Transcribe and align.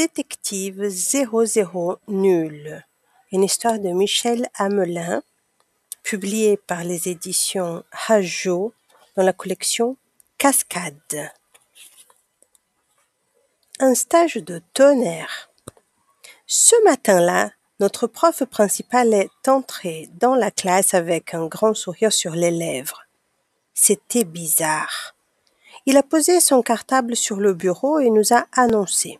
Détective 0.00 0.88
00 0.88 1.98
Nul, 2.08 2.86
une 3.32 3.44
histoire 3.44 3.78
de 3.78 3.90
Michel 3.90 4.48
Hamelin, 4.54 5.22
publiée 6.02 6.56
par 6.56 6.84
les 6.84 7.10
éditions 7.10 7.84
Hajo 8.08 8.72
dans 9.14 9.22
la 9.22 9.34
collection 9.34 9.98
Cascade. 10.38 11.30
Un 13.78 13.94
stage 13.94 14.36
de 14.36 14.62
tonnerre. 14.72 15.50
Ce 16.46 16.82
matin-là, 16.84 17.50
notre 17.78 18.06
prof 18.06 18.42
principal 18.44 19.12
est 19.12 19.48
entré 19.48 20.08
dans 20.14 20.34
la 20.34 20.50
classe 20.50 20.94
avec 20.94 21.34
un 21.34 21.46
grand 21.46 21.74
sourire 21.74 22.14
sur 22.14 22.32
les 22.32 22.50
lèvres. 22.50 23.02
C'était 23.74 24.24
bizarre. 24.24 25.14
Il 25.84 25.98
a 25.98 26.02
posé 26.02 26.40
son 26.40 26.62
cartable 26.62 27.16
sur 27.16 27.36
le 27.36 27.52
bureau 27.52 27.98
et 27.98 28.08
nous 28.08 28.32
a 28.32 28.46
annoncé. 28.52 29.18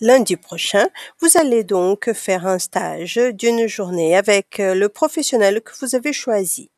Lundi 0.00 0.36
prochain, 0.36 0.88
vous 1.20 1.38
allez 1.38 1.62
donc 1.62 2.12
faire 2.12 2.46
un 2.46 2.58
stage 2.58 3.16
d'une 3.16 3.68
journée 3.68 4.16
avec 4.16 4.58
euh, 4.58 4.74
le 4.74 4.88
professionnel 4.88 5.60
que 5.62 5.72
vous 5.80 5.94
avez 5.94 6.12
choisi. 6.12 6.70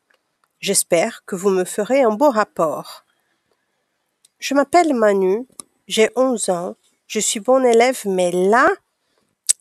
J'espère 0.59 1.23
que 1.25 1.35
vous 1.35 1.49
me 1.49 1.63
ferez 1.63 2.03
un 2.03 2.11
beau 2.11 2.29
rapport. 2.29 3.05
Je 4.39 4.53
m'appelle 4.53 4.93
Manu, 4.93 5.47
j'ai 5.87 6.09
11 6.15 6.49
ans, 6.49 6.75
je 7.07 7.19
suis 7.19 7.39
bon 7.39 7.65
élève, 7.65 8.01
mais 8.05 8.31
là, 8.31 8.67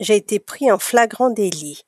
j'ai 0.01 0.17
été 0.17 0.39
pris 0.39 0.71
en 0.71 0.79
flagrant 0.79 1.31
délit. 1.31 1.85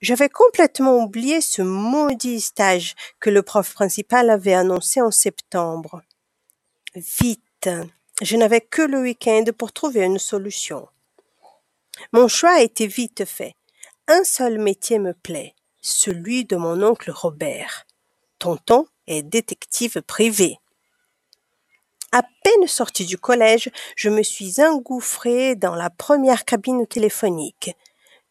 J'avais 0.00 0.28
complètement 0.28 0.96
oublié 0.96 1.40
ce 1.40 1.62
maudit 1.62 2.40
stage 2.40 2.96
que 3.20 3.30
le 3.30 3.42
prof 3.42 3.74
principal 3.74 4.30
avait 4.30 4.54
annoncé 4.54 5.00
en 5.00 5.10
septembre. 5.10 6.02
Vite, 6.94 7.68
je 8.20 8.36
n'avais 8.36 8.60
que 8.60 8.82
le 8.82 9.00
week-end 9.00 9.44
pour 9.56 9.72
trouver 9.72 10.04
une 10.04 10.18
solution. 10.18 10.88
Mon 12.12 12.28
choix 12.28 12.56
a 12.56 12.60
été 12.60 12.86
vite 12.86 13.24
fait. 13.24 13.54
Un 14.08 14.24
seul 14.24 14.58
métier 14.58 14.98
me 14.98 15.12
plaît, 15.12 15.54
celui 15.80 16.44
de 16.44 16.56
mon 16.56 16.82
oncle 16.82 17.10
Robert. 17.10 17.86
Tonton 18.38 18.86
est 19.06 19.22
détective 19.22 20.02
privé. 20.02 20.58
À 22.12 22.22
peine 22.42 22.66
sorti 22.66 23.06
du 23.06 23.18
collège, 23.18 23.70
je 23.96 24.10
me 24.10 24.22
suis 24.22 24.60
engouffré 24.60 25.54
dans 25.54 25.76
la 25.76 25.90
première 25.90 26.44
cabine 26.44 26.86
téléphonique. 26.86 27.76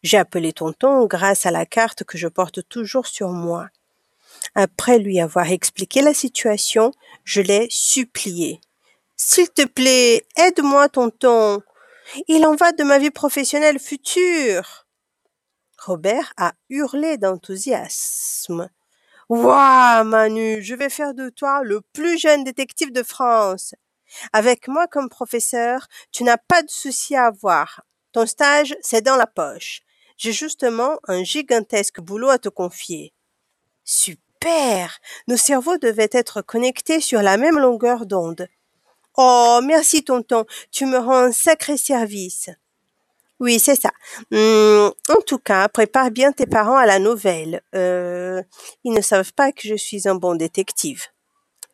J'ai 0.02 0.18
appelé 0.18 0.52
tonton 0.52 1.06
grâce 1.06 1.46
à 1.46 1.50
la 1.50 1.66
carte 1.66 2.04
que 2.04 2.18
je 2.18 2.28
porte 2.28 2.66
toujours 2.68 3.06
sur 3.06 3.30
moi. 3.30 3.68
Après 4.54 4.98
lui 4.98 5.20
avoir 5.20 5.50
expliqué 5.50 6.02
la 6.02 6.14
situation, 6.14 6.92
je 7.24 7.40
l'ai 7.40 7.68
supplié. 7.70 8.60
S'il 9.22 9.50
te 9.50 9.66
plaît, 9.66 10.26
aide-moi, 10.34 10.88
tonton. 10.88 11.60
Il 12.26 12.46
en 12.46 12.54
va 12.54 12.72
de 12.72 12.82
ma 12.82 12.98
vie 12.98 13.10
professionnelle 13.10 13.78
future. 13.78 14.86
Robert 15.76 16.32
a 16.38 16.54
hurlé 16.70 17.18
d'enthousiasme. 17.18 18.70
Waouh, 19.28 20.04
Manu, 20.04 20.62
je 20.62 20.74
vais 20.74 20.88
faire 20.88 21.12
de 21.12 21.28
toi 21.28 21.60
le 21.62 21.82
plus 21.92 22.18
jeune 22.18 22.44
détective 22.44 22.92
de 22.92 23.02
France. 23.02 23.74
Avec 24.32 24.68
moi 24.68 24.86
comme 24.86 25.10
professeur, 25.10 25.86
tu 26.12 26.24
n'as 26.24 26.38
pas 26.38 26.62
de 26.62 26.70
souci 26.70 27.14
à 27.14 27.26
avoir. 27.26 27.82
Ton 28.12 28.24
stage, 28.24 28.74
c'est 28.80 29.02
dans 29.02 29.16
la 29.16 29.26
poche. 29.26 29.82
J'ai 30.16 30.32
justement 30.32 30.98
un 31.08 31.24
gigantesque 31.24 32.00
boulot 32.00 32.30
à 32.30 32.38
te 32.38 32.48
confier. 32.48 33.12
Super! 33.84 34.98
Nos 35.28 35.36
cerveaux 35.36 35.76
devaient 35.76 36.08
être 36.10 36.40
connectés 36.40 37.02
sur 37.02 37.20
la 37.20 37.36
même 37.36 37.58
longueur 37.58 38.06
d'onde. 38.06 38.48
Oh, 39.16 39.60
merci 39.64 40.04
tonton, 40.04 40.44
tu 40.70 40.86
me 40.86 40.98
rends 40.98 41.24
un 41.24 41.32
sacré 41.32 41.76
service. 41.76 42.50
Oui, 43.40 43.58
c'est 43.58 43.80
ça. 43.80 43.90
Hum, 44.32 44.92
en 45.08 45.20
tout 45.26 45.38
cas, 45.38 45.68
prépare 45.68 46.10
bien 46.10 46.30
tes 46.32 46.46
parents 46.46 46.76
à 46.76 46.86
la 46.86 46.98
nouvelle. 46.98 47.62
Euh, 47.74 48.42
ils 48.84 48.92
ne 48.92 49.00
savent 49.00 49.32
pas 49.32 49.50
que 49.50 49.66
je 49.66 49.74
suis 49.76 50.06
un 50.08 50.14
bon 50.14 50.34
détective. 50.34 51.06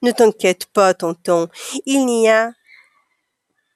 Ne 0.03 0.13
t'inquiète 0.13 0.67
pas, 0.67 0.95
tonton. 0.95 1.49
Il 1.85 2.07
n'y 2.07 2.29
a 2.29 2.53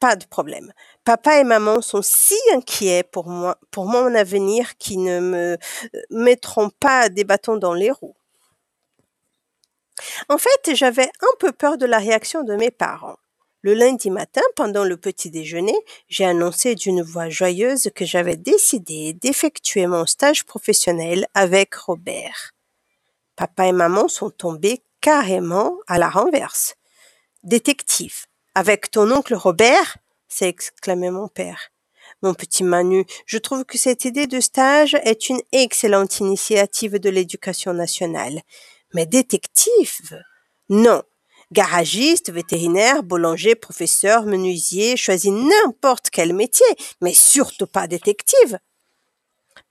pas 0.00 0.16
de 0.16 0.24
problème. 0.24 0.72
Papa 1.04 1.40
et 1.40 1.44
maman 1.44 1.82
sont 1.82 2.02
si 2.02 2.36
inquiets 2.54 3.02
pour 3.02 3.28
moi, 3.28 3.58
pour 3.70 3.86
mon 3.86 4.14
avenir, 4.14 4.76
qu'ils 4.78 5.02
ne 5.02 5.20
me 5.20 5.52
euh, 5.52 6.00
mettront 6.10 6.70
pas 6.70 7.08
des 7.08 7.24
bâtons 7.24 7.56
dans 7.56 7.74
les 7.74 7.90
roues. 7.90 8.16
En 10.28 10.38
fait, 10.38 10.74
j'avais 10.74 11.10
un 11.20 11.36
peu 11.38 11.52
peur 11.52 11.76
de 11.76 11.86
la 11.86 11.98
réaction 11.98 12.42
de 12.42 12.54
mes 12.54 12.70
parents. 12.70 13.16
Le 13.62 13.74
lundi 13.74 14.08
matin, 14.08 14.40
pendant 14.56 14.84
le 14.84 14.96
petit 14.96 15.30
déjeuner, 15.30 15.76
j'ai 16.08 16.24
annoncé 16.24 16.74
d'une 16.74 17.02
voix 17.02 17.28
joyeuse 17.28 17.90
que 17.94 18.06
j'avais 18.06 18.36
décidé 18.36 19.12
d'effectuer 19.12 19.86
mon 19.86 20.06
stage 20.06 20.46
professionnel 20.46 21.26
avec 21.34 21.74
Robert. 21.74 22.52
Papa 23.36 23.66
et 23.66 23.72
maman 23.72 24.08
sont 24.08 24.30
tombés 24.30 24.82
carrément 25.02 25.76
à 25.86 25.98
la 25.98 26.08
renverse. 26.08 26.74
Détective, 27.42 28.26
avec 28.54 28.90
ton 28.90 29.10
oncle 29.10 29.34
Robert? 29.34 29.98
s'est 30.28 30.48
exclamé 30.48 31.10
mon 31.10 31.28
père. 31.28 31.70
Mon 32.22 32.34
petit 32.34 32.64
Manu, 32.64 33.04
je 33.26 33.38
trouve 33.38 33.64
que 33.64 33.78
cette 33.78 34.04
idée 34.04 34.26
de 34.26 34.40
stage 34.40 34.94
est 35.04 35.28
une 35.28 35.40
excellente 35.52 36.20
initiative 36.20 36.98
de 36.98 37.10
l'éducation 37.10 37.74
nationale. 37.74 38.40
Mais 38.94 39.06
détective? 39.06 40.22
Non, 40.68 41.02
Garagiste, 41.52 42.30
vétérinaire, 42.30 43.02
boulanger, 43.02 43.56
professeur, 43.56 44.24
menuisier, 44.24 44.96
choisis 44.96 45.32
n'importe 45.32 46.10
quel 46.10 46.32
métier, 46.32 46.66
mais 47.00 47.12
surtout 47.12 47.66
pas 47.66 47.88
détective. 47.88 48.58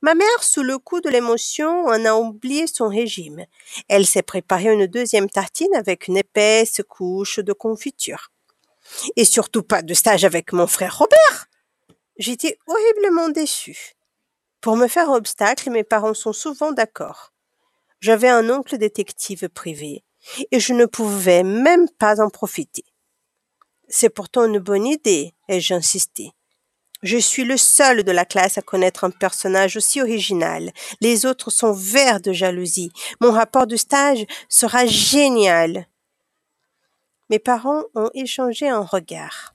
Ma 0.02 0.14
mère, 0.14 0.42
sous 0.42 0.62
le 0.62 0.78
coup 0.78 1.00
de 1.00 1.10
l'émotion, 1.10 1.86
en 1.86 2.04
a 2.04 2.14
oublié 2.14 2.66
son 2.66 2.88
régime. 2.88 3.44
Elle 3.88 4.06
s'est 4.06 4.22
préparée 4.22 4.72
une 4.72 4.86
deuxième 4.86 5.28
tartine 5.28 5.74
avec 5.74 6.08
une 6.08 6.16
épaisse 6.16 6.80
couche 6.88 7.38
de 7.38 7.52
confiture. 7.52 8.30
Et 9.16 9.24
surtout 9.24 9.62
pas 9.62 9.82
de 9.82 9.94
stage 9.94 10.24
avec 10.24 10.52
mon 10.52 10.66
frère 10.66 10.98
Robert. 10.98 11.46
J'étais 12.18 12.58
horriblement 12.66 13.28
déçue. 13.28 13.94
Pour 14.60 14.76
me 14.76 14.88
faire 14.88 15.10
obstacle, 15.10 15.70
mes 15.70 15.84
parents 15.84 16.14
sont 16.14 16.34
souvent 16.34 16.72
d'accord. 16.72 17.32
J'avais 18.00 18.28
un 18.28 18.48
oncle 18.50 18.76
détective 18.78 19.48
privé, 19.48 20.02
et 20.50 20.60
je 20.60 20.72
ne 20.72 20.86
pouvais 20.86 21.42
même 21.42 21.88
pas 21.98 22.20
en 22.20 22.30
profiter. 22.30 22.84
C'est 23.88 24.10
pourtant 24.10 24.44
une 24.44 24.58
bonne 24.58 24.86
idée, 24.86 25.34
ai-je 25.48 25.74
insisté. 25.74 26.32
Je 27.02 27.16
suis 27.16 27.44
le 27.44 27.56
seul 27.56 28.04
de 28.04 28.12
la 28.12 28.26
classe 28.26 28.58
à 28.58 28.62
connaître 28.62 29.04
un 29.04 29.10
personnage 29.10 29.76
aussi 29.76 30.02
original. 30.02 30.70
Les 31.00 31.24
autres 31.24 31.50
sont 31.50 31.72
verts 31.72 32.20
de 32.20 32.32
jalousie. 32.32 32.92
Mon 33.20 33.32
rapport 33.32 33.66
de 33.66 33.76
stage 33.76 34.26
sera 34.50 34.84
génial. 34.84 35.86
Mes 37.30 37.38
parents 37.38 37.84
ont 37.94 38.10
échangé 38.12 38.68
un 38.68 38.82
regard. 38.82 39.54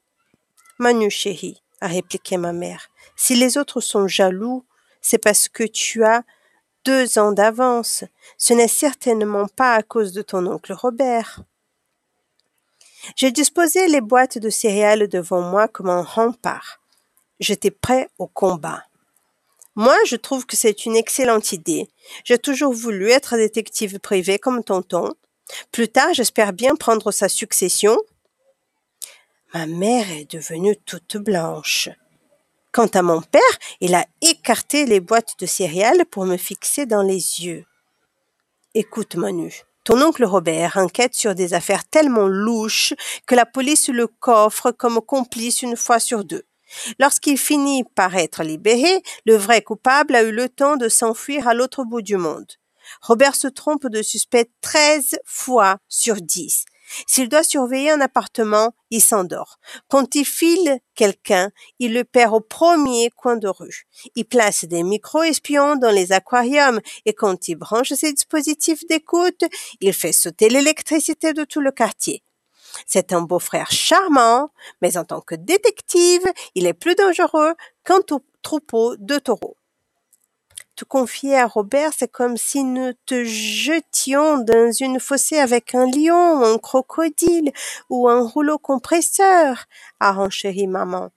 Manu 0.79 1.11
chéri, 1.11 1.61
a 1.81 1.87
répliqué 1.87 2.37
ma 2.37 2.53
mère, 2.53 2.89
si 3.15 3.35
les 3.35 3.57
autres 3.57 3.81
sont 3.81 4.07
jaloux, 4.07 4.65
c'est 5.01 5.17
parce 5.17 5.47
que 5.47 5.63
tu 5.63 6.03
as 6.03 6.23
deux 6.85 7.17
ans 7.17 7.31
d'avance. 7.31 8.03
Ce 8.37 8.53
n'est 8.53 8.69
certainement 8.69 9.47
pas 9.47 9.73
à 9.73 9.83
cause 9.83 10.13
de 10.13 10.21
ton 10.21 10.45
oncle 10.45 10.73
Robert. 10.73 11.41
J'ai 13.15 13.31
disposé 13.31 13.87
les 13.87 14.01
boîtes 14.01 14.37
de 14.37 14.49
céréales 14.49 15.07
devant 15.07 15.41
moi 15.41 15.67
comme 15.67 15.89
un 15.89 16.01
rempart. 16.01 16.79
J'étais 17.39 17.71
prêt 17.71 18.09
au 18.17 18.27
combat. 18.27 18.83
Moi, 19.75 19.97
je 20.05 20.15
trouve 20.15 20.45
que 20.45 20.55
c'est 20.55 20.85
une 20.85 20.95
excellente 20.95 21.51
idée. 21.51 21.89
J'ai 22.23 22.37
toujours 22.37 22.73
voulu 22.73 23.09
être 23.09 23.35
détective 23.35 23.99
privé 23.99 24.39
comme 24.39 24.63
tonton. 24.63 25.13
Plus 25.71 25.89
tard, 25.89 26.13
j'espère 26.13 26.53
bien 26.53 26.75
prendre 26.75 27.11
sa 27.11 27.27
succession. 27.27 27.97
Ma 29.53 29.65
mère 29.65 30.09
est 30.11 30.31
devenue 30.31 30.77
toute 30.85 31.17
blanche. 31.17 31.89
Quant 32.75 32.87
à 32.87 33.01
mon 33.01 33.21
père, 33.21 33.41
il 33.79 33.95
a 33.95 34.05
écarté 34.21 34.85
les 34.85 34.99
boîtes 34.99 35.35
de 35.39 35.45
céréales 35.45 36.05
pour 36.11 36.25
me 36.25 36.35
fixer 36.35 36.85
dans 36.85 37.03
les 37.03 37.41
yeux. 37.41 37.63
Écoute, 38.73 39.15
Manu, 39.15 39.61
ton 39.85 40.01
oncle 40.01 40.25
Robert 40.25 40.75
enquête 40.75 41.15
sur 41.15 41.35
des 41.35 41.53
affaires 41.53 41.87
tellement 41.87 42.27
louches 42.27 42.93
que 43.27 43.33
la 43.33 43.45
police 43.45 43.87
le 43.87 44.07
coffre 44.07 44.71
comme 44.71 44.99
complice 44.99 45.61
une 45.61 45.77
fois 45.77 46.01
sur 46.01 46.25
deux. 46.25 46.43
Lorsqu'il 46.99 47.37
finit 47.37 47.85
par 47.95 48.13
être 48.17 48.43
libéré, 48.43 49.01
le 49.25 49.37
vrai 49.37 49.61
coupable 49.61 50.13
a 50.13 50.23
eu 50.23 50.33
le 50.33 50.49
temps 50.49 50.75
de 50.75 50.89
s'enfuir 50.89 51.47
à 51.47 51.53
l'autre 51.53 51.85
bout 51.85 52.01
du 52.01 52.17
monde. 52.17 52.51
Robert 53.01 53.35
se 53.35 53.47
trompe 53.47 53.87
de 53.87 54.01
suspect 54.01 54.49
13 54.59 55.19
fois 55.23 55.77
sur 55.87 56.15
10. 56.15 56.65
S'il 57.07 57.29
doit 57.29 57.43
surveiller 57.43 57.91
un 57.91 58.01
appartement, 58.01 58.73
il 58.89 59.01
s'endort. 59.01 59.57
Quand 59.89 60.15
il 60.15 60.25
file 60.25 60.79
quelqu'un, 60.95 61.51
il 61.79 61.93
le 61.93 62.03
perd 62.03 62.33
au 62.33 62.39
premier 62.39 63.09
coin 63.09 63.37
de 63.37 63.47
rue. 63.47 63.87
Il 64.15 64.25
place 64.25 64.65
des 64.65 64.83
micro-espions 64.83 65.75
dans 65.75 65.91
les 65.91 66.11
aquariums 66.11 66.79
et 67.05 67.13
quand 67.13 67.47
il 67.47 67.55
branche 67.55 67.93
ses 67.93 68.13
dispositifs 68.13 68.85
d'écoute, 68.87 69.43
il 69.81 69.93
fait 69.93 70.13
sauter 70.13 70.49
l'électricité 70.49 71.33
de 71.33 71.43
tout 71.43 71.61
le 71.61 71.71
quartier. 71.71 72.23
C'est 72.85 73.13
un 73.13 73.21
beau-frère 73.21 73.71
charmant, 73.71 74.51
mais 74.81 74.97
en 74.97 75.05
tant 75.05 75.21
que 75.21 75.35
détective, 75.35 76.25
il 76.55 76.65
est 76.67 76.73
plus 76.73 76.95
dangereux 76.95 77.53
qu'un 77.83 78.01
troupeau 78.41 78.95
de 78.97 79.17
taureaux. 79.17 79.57
Te 80.75 80.83
confier 80.83 81.37
à 81.37 81.47
Robert, 81.47 81.91
c'est 81.97 82.11
comme 82.11 82.35
si 82.35 82.65
nous 82.65 82.91
te 83.05 83.23
jetions 83.23 84.39
dans 84.39 84.73
une 84.73 84.99
fossée 84.99 85.37
avec 85.37 85.73
un 85.73 85.89
lion, 85.89 86.43
un 86.43 86.57
crocodile 86.57 87.53
ou 87.89 88.09
un 88.09 88.27
rouleau 88.27 88.57
compresseur, 88.57 89.67
a 90.01 90.11
renchéri 90.11 90.67
maman. 90.67 91.11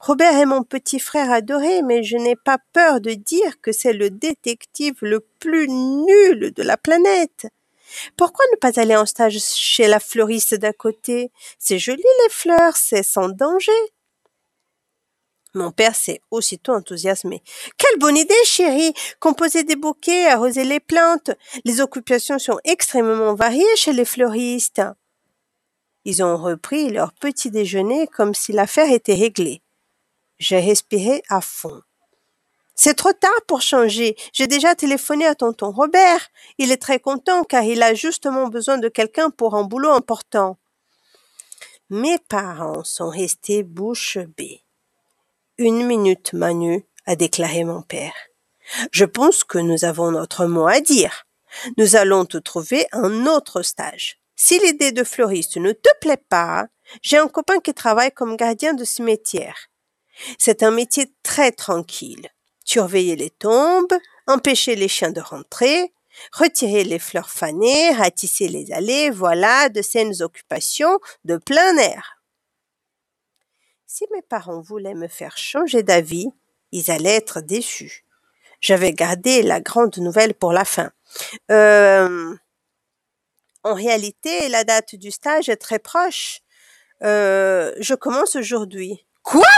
Robert 0.00 0.36
est 0.36 0.44
mon 0.44 0.64
petit 0.64 0.98
frère 0.98 1.30
adoré, 1.30 1.82
mais 1.82 2.02
je 2.02 2.16
n'ai 2.16 2.34
pas 2.34 2.58
peur 2.72 3.00
de 3.00 3.12
dire 3.12 3.60
que 3.60 3.70
c'est 3.70 3.92
le 3.92 4.10
détective 4.10 4.96
le 5.02 5.20
plus 5.38 5.68
nul 5.68 6.52
de 6.52 6.62
la 6.64 6.76
planète. 6.76 7.46
Pourquoi 8.16 8.44
ne 8.50 8.56
pas 8.56 8.80
aller 8.80 8.96
en 8.96 9.06
stage 9.06 9.38
chez 9.38 9.86
la 9.86 10.00
fleuriste 10.00 10.54
d'à 10.54 10.72
côté? 10.72 11.30
C'est 11.60 11.78
joli 11.78 12.02
les 12.24 12.30
fleurs, 12.30 12.76
c'est 12.76 13.04
sans 13.04 13.28
danger. 13.28 13.70
Mon 15.56 15.70
père 15.70 15.96
s'est 15.96 16.20
aussitôt 16.30 16.74
enthousiasmé. 16.74 17.42
Quelle 17.78 17.98
bonne 17.98 18.18
idée, 18.18 18.34
chérie 18.44 18.92
Composer 19.20 19.64
des 19.64 19.74
bouquets, 19.74 20.26
arroser 20.26 20.64
les 20.64 20.80
plantes. 20.80 21.30
Les 21.64 21.80
occupations 21.80 22.38
sont 22.38 22.58
extrêmement 22.64 23.34
variées 23.34 23.64
chez 23.76 23.94
les 23.94 24.04
fleuristes. 24.04 24.82
Ils 26.04 26.22
ont 26.22 26.36
repris 26.36 26.90
leur 26.90 27.14
petit 27.14 27.50
déjeuner 27.50 28.06
comme 28.06 28.34
si 28.34 28.52
l'affaire 28.52 28.92
était 28.92 29.14
réglée. 29.14 29.62
J'ai 30.38 30.60
respiré 30.60 31.22
à 31.30 31.40
fond. 31.40 31.80
C'est 32.74 32.92
trop 32.92 33.14
tard 33.14 33.40
pour 33.48 33.62
changer. 33.62 34.14
J'ai 34.34 34.46
déjà 34.46 34.74
téléphoné 34.74 35.26
à 35.26 35.34
tonton 35.34 35.70
Robert. 35.70 36.28
Il 36.58 36.70
est 36.70 36.82
très 36.82 37.00
content 37.00 37.44
car 37.44 37.62
il 37.62 37.82
a 37.82 37.94
justement 37.94 38.48
besoin 38.48 38.76
de 38.76 38.90
quelqu'un 38.90 39.30
pour 39.30 39.54
un 39.54 39.64
boulot 39.64 39.92
important. 39.92 40.58
Mes 41.88 42.18
parents 42.18 42.84
sont 42.84 43.08
restés 43.08 43.62
bouche 43.62 44.18
bée. 44.36 44.65
Une 45.58 45.86
minute, 45.86 46.34
Manu, 46.34 46.84
a 47.06 47.16
déclaré 47.16 47.64
mon 47.64 47.80
père. 47.80 48.12
Je 48.92 49.06
pense 49.06 49.42
que 49.42 49.56
nous 49.56 49.86
avons 49.86 50.10
notre 50.10 50.44
mot 50.44 50.66
à 50.66 50.80
dire. 50.80 51.24
Nous 51.78 51.96
allons 51.96 52.26
te 52.26 52.36
trouver 52.36 52.86
un 52.92 53.24
autre 53.24 53.62
stage. 53.62 54.18
Si 54.34 54.58
l'idée 54.58 54.92
de 54.92 55.02
fleuriste 55.02 55.56
ne 55.56 55.72
te 55.72 55.88
plaît 56.02 56.22
pas, 56.28 56.66
j'ai 57.00 57.16
un 57.16 57.28
copain 57.28 57.58
qui 57.60 57.72
travaille 57.72 58.12
comme 58.12 58.36
gardien 58.36 58.74
de 58.74 58.84
cimetière. 58.84 59.56
C'est 60.38 60.62
un 60.62 60.70
métier 60.70 61.10
très 61.22 61.52
tranquille. 61.52 62.28
Surveiller 62.62 63.16
les 63.16 63.30
tombes, 63.30 63.94
empêcher 64.26 64.76
les 64.76 64.88
chiens 64.88 65.10
de 65.10 65.22
rentrer, 65.22 65.94
retirer 66.32 66.84
les 66.84 66.98
fleurs 66.98 67.30
fanées, 67.30 67.92
ratisser 67.92 68.48
les 68.48 68.72
allées, 68.72 69.08
voilà 69.08 69.70
de 69.70 69.80
saines 69.80 70.20
occupations 70.20 70.98
de 71.24 71.38
plein 71.38 71.78
air. 71.78 72.15
Si 73.98 74.04
mes 74.12 74.20
parents 74.20 74.60
voulaient 74.60 74.92
me 74.92 75.08
faire 75.08 75.38
changer 75.38 75.82
d'avis, 75.82 76.28
ils 76.70 76.90
allaient 76.90 77.16
être 77.16 77.40
déçus. 77.40 78.04
J'avais 78.60 78.92
gardé 78.92 79.42
la 79.42 79.62
grande 79.62 79.96
nouvelle 79.96 80.34
pour 80.34 80.52
la 80.52 80.66
fin. 80.66 80.90
Euh, 81.50 82.36
en 83.62 83.72
réalité, 83.72 84.50
la 84.50 84.64
date 84.64 84.96
du 84.96 85.10
stage 85.10 85.48
est 85.48 85.56
très 85.56 85.78
proche. 85.78 86.40
Euh, 87.04 87.72
je 87.78 87.94
commence 87.94 88.36
aujourd'hui. 88.36 89.06
Quoi? 89.22 89.48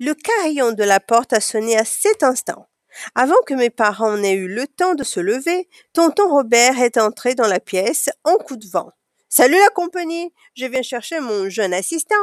Le 0.00 0.12
carillon 0.12 0.72
de 0.72 0.84
la 0.84 1.00
porte 1.00 1.32
a 1.32 1.40
sonné 1.40 1.78
à 1.78 1.86
cet 1.86 2.22
instant. 2.22 2.68
Avant 3.14 3.40
que 3.46 3.54
mes 3.54 3.70
parents 3.70 4.18
n'aient 4.18 4.34
eu 4.34 4.48
le 4.48 4.66
temps 4.66 4.94
de 4.94 5.02
se 5.02 5.20
lever, 5.20 5.66
tonton 5.94 6.28
Robert 6.28 6.78
est 6.78 6.98
entré 6.98 7.34
dans 7.34 7.48
la 7.48 7.60
pièce 7.60 8.10
en 8.24 8.36
coup 8.36 8.56
de 8.56 8.68
vent. 8.68 8.92
Salut 9.30 9.58
la 9.58 9.70
compagnie, 9.70 10.34
je 10.54 10.66
viens 10.66 10.82
chercher 10.82 11.20
mon 11.20 11.48
jeune 11.48 11.72
assistant. 11.72 12.16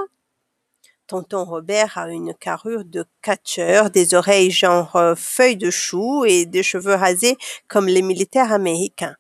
Tonton 1.14 1.46
Robert 1.46 2.00
a 2.00 2.10
une 2.10 2.34
carrure 2.34 2.86
de 2.86 3.06
catcheur, 3.22 3.92
des 3.92 4.16
oreilles 4.16 4.50
genre 4.50 4.96
euh, 4.96 5.14
feuilles 5.14 5.58
de 5.58 5.70
chou 5.70 6.26
et 6.26 6.48
des 6.48 6.64
cheveux 6.64 6.96
rasés 6.96 7.38
comme 7.68 7.86
les 7.86 8.02
militaires 8.02 8.52
américains. 8.52 9.16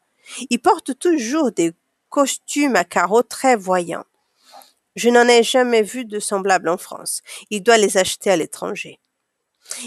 Il 0.49 0.57
porte 0.57 0.97
toujours 0.97 1.51
des 1.51 1.73
costumes 2.09 2.75
à 2.75 2.83
carreaux 2.83 3.21
très 3.21 3.55
voyants. 3.55 4.05
Je 4.95 5.09
n'en 5.09 5.27
ai 5.27 5.43
jamais 5.43 5.83
vu 5.83 6.03
de 6.03 6.19
semblable 6.19 6.67
en 6.67 6.77
France. 6.77 7.21
Il 7.51 7.61
doit 7.61 7.77
les 7.77 7.95
acheter 7.95 8.31
à 8.31 8.37
l'étranger. 8.37 8.99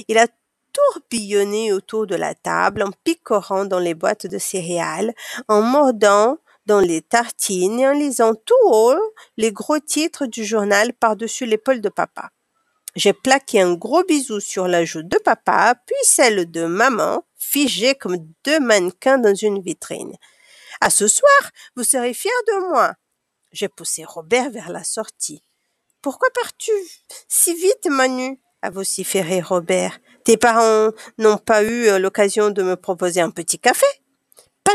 Il 0.06 0.16
a 0.16 0.28
tourbillonné 0.72 1.72
autour 1.72 2.06
de 2.06 2.14
la 2.14 2.36
table 2.36 2.84
en 2.84 2.92
picorant 3.02 3.64
dans 3.64 3.80
les 3.80 3.94
boîtes 3.94 4.28
de 4.28 4.38
céréales, 4.38 5.12
en 5.48 5.60
mordant 5.60 6.38
dans 6.66 6.80
les 6.80 7.02
tartines 7.02 7.86
en 7.86 7.92
lisant 7.92 8.34
tout 8.34 8.54
haut 8.64 8.98
les 9.36 9.52
gros 9.52 9.78
titres 9.78 10.26
du 10.26 10.44
journal 10.44 10.92
par-dessus 10.92 11.46
l'épaule 11.46 11.80
de 11.80 11.88
papa. 11.88 12.30
J'ai 12.96 13.12
plaqué 13.12 13.60
un 13.60 13.74
gros 13.74 14.02
bisou 14.04 14.40
sur 14.40 14.68
la 14.68 14.84
joue 14.84 15.02
de 15.02 15.18
papa, 15.18 15.74
puis 15.86 15.96
celle 16.02 16.50
de 16.50 16.64
maman, 16.64 17.24
figées 17.36 17.94
comme 17.94 18.16
deux 18.44 18.58
mannequins 18.58 19.18
dans 19.18 19.34
une 19.34 19.60
vitrine. 19.60 20.16
À 20.80 20.90
ce 20.90 21.06
soir, 21.06 21.50
vous 21.76 21.84
serez 21.84 22.14
fiers 22.14 22.30
de 22.48 22.70
moi. 22.70 22.94
J'ai 23.52 23.68
poussé 23.68 24.04
Robert 24.04 24.50
vers 24.50 24.70
la 24.70 24.82
sortie. 24.82 25.42
Pourquoi 26.02 26.28
pars-tu 26.34 26.72
si 27.28 27.54
vite, 27.54 27.86
Manu? 27.88 28.40
A 28.62 28.70
vociféré 28.70 29.40
Robert. 29.40 29.98
Tes 30.24 30.36
parents 30.36 30.90
n'ont 31.18 31.38
pas 31.38 31.62
eu 31.62 31.88
euh, 31.88 31.98
l'occasion 31.98 32.50
de 32.50 32.62
me 32.62 32.76
proposer 32.76 33.20
un 33.20 33.30
petit 33.30 33.58
café 33.58 33.86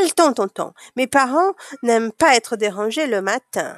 le 0.03 0.11
temps, 0.11 0.33
tonton. 0.33 0.73
Mes 0.95 1.07
parents 1.07 1.53
n'aiment 1.83 2.11
pas 2.11 2.35
être 2.35 2.55
dérangés 2.55 3.07
le 3.07 3.21
matin. 3.21 3.75